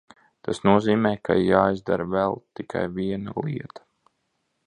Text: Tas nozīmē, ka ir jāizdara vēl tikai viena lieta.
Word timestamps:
Tas 0.45 0.61
nozīmē, 0.67 1.11
ka 1.29 1.35
ir 1.41 1.45
jāizdara 1.49 2.09
vēl 2.15 2.35
tikai 2.61 2.83
viena 2.97 3.37
lieta. 3.49 3.87